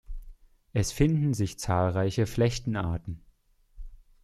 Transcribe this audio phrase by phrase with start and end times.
[0.73, 3.21] Es finden sich zahlreiche Flechtenarten.